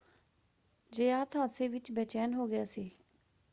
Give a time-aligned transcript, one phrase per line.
[0.91, 2.89] ਜ਼ਯਾਤ ਹਾਦਸੇ ਵਿੱਚ ਬੇਚੈਨ ਹੋ ਗਿਆ ਸੀ।